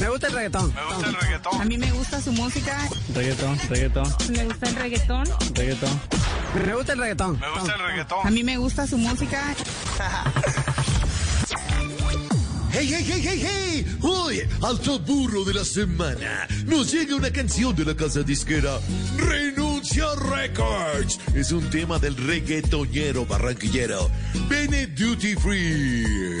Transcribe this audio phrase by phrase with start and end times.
[0.00, 0.72] Me gusta el reggaetón.
[0.74, 1.60] Me gusta el reggaetón.
[1.60, 2.88] A mí me gusta su música.
[3.14, 5.24] Reggaetón, reggaetón, Me gusta el reggaetón.
[5.54, 6.00] reggaetón.
[6.64, 7.40] Me gusta el reggaetón.
[7.40, 8.26] Me gusta el reggaetón.
[8.26, 9.54] A mí me gusta su música.
[12.72, 13.98] ¡Hey, hey, hey, hey, hey!
[14.00, 18.78] Hoy, al top burro de la semana, nos llega una canción de la casa disquera
[19.16, 21.18] Renuncia Records.
[21.34, 24.08] Es un tema del reggaetonero barranquillero
[24.48, 26.39] Bene Duty Free.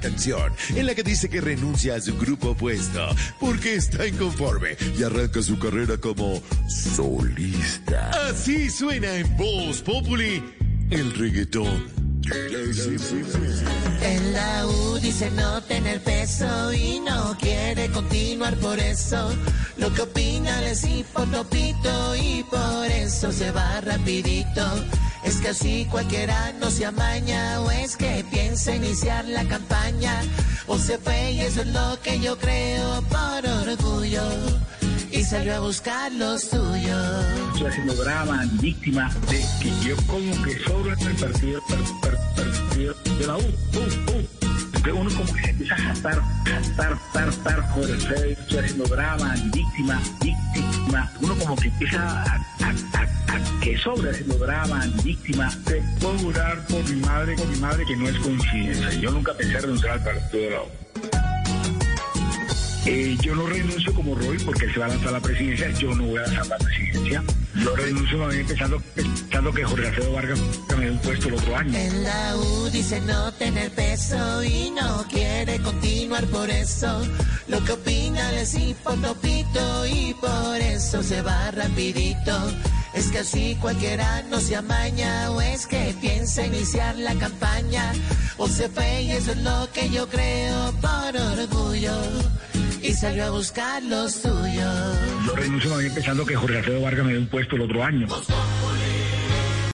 [0.00, 3.06] Canción en la que dice que renuncia a su grupo opuesto
[3.38, 8.10] porque está inconforme y arranca su carrera como solista.
[8.28, 10.42] Así suena en Voz Populi
[10.90, 12.00] el reggaetón.
[14.02, 19.34] En la U dice no tener peso y no quiere continuar por eso.
[19.78, 24.62] Lo que opina les hipotopito y por eso se va rapidito.
[25.30, 30.20] Es que así cualquiera no se amaña o es que piensa iniciar la campaña
[30.66, 34.22] o se fue y eso es lo que yo creo por orgullo
[35.12, 36.96] y salió a buscar lo suyo.
[37.54, 43.26] estoy haciendo drama, víctima de que yo como que el partido, per- per- partido de
[43.28, 43.40] la U.
[43.40, 44.39] U, U.
[44.80, 49.34] Entonces uno como que se empieza a jatar, jatar, tar, tar, joder, estoy haciendo drama,
[49.52, 51.12] víctima, víctima.
[51.20, 55.50] Uno como que empieza a, a, a, a que sobra haciendo drama, víctima.
[55.66, 58.90] Te puedo jurar por mi madre, por mi madre que no es coincidencia.
[59.00, 60.89] Yo nunca pensé renunciar al partido de la.
[62.86, 65.70] Eh, yo no renuncio como Roy porque él se va a lanzar a la presidencia.
[65.72, 67.22] Yo no voy a lanzar la presidencia.
[67.54, 70.40] Yo renuncio bien pensando, pensando que Jorge Alfredo Vargas
[70.78, 71.76] me dé un puesto el otro año.
[71.76, 77.02] En la U dice no tener peso y no quiere continuar por eso.
[77.48, 82.32] Lo que opina les hipotopito y por eso se va rapidito.
[82.94, 87.92] Es que así cualquiera no se amaña o es que piensa iniciar la campaña
[88.38, 91.92] o se fue y eso es lo que yo creo por orgullo
[92.82, 94.70] y salió a buscar lo suyo.
[95.26, 97.82] Yo renuncio más bien pensando que Jorge Alfredo Vargas me dé un puesto el otro
[97.82, 98.06] año.